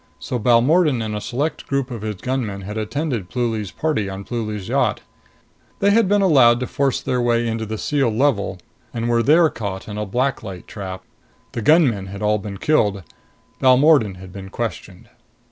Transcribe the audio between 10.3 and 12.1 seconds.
light trap. The gunmen